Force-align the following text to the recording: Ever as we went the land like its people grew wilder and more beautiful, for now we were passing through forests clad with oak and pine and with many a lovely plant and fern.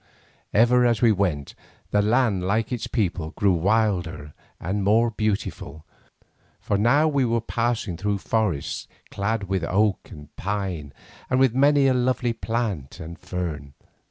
Ever 0.51 0.83
as 0.83 1.03
we 1.03 1.11
went 1.11 1.53
the 1.91 2.01
land 2.01 2.43
like 2.43 2.71
its 2.71 2.87
people 2.87 3.29
grew 3.37 3.53
wilder 3.53 4.33
and 4.59 4.83
more 4.83 5.11
beautiful, 5.11 5.85
for 6.59 6.75
now 6.75 7.07
we 7.07 7.23
were 7.23 7.39
passing 7.39 7.97
through 7.97 8.17
forests 8.17 8.87
clad 9.11 9.43
with 9.43 9.63
oak 9.63 10.09
and 10.09 10.35
pine 10.37 10.91
and 11.29 11.39
with 11.39 11.53
many 11.53 11.85
a 11.85 11.93
lovely 11.93 12.33
plant 12.33 12.99
and 12.99 13.19
fern. 13.19 13.75